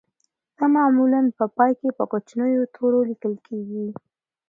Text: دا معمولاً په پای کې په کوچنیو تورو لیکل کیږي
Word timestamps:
دا 0.57 0.65
معمولاً 0.75 1.21
په 1.37 1.45
پای 1.57 1.71
کې 1.79 1.89
په 1.97 2.03
کوچنیو 2.11 2.71
تورو 2.75 2.99
لیکل 3.09 3.33
کیږي 3.47 3.85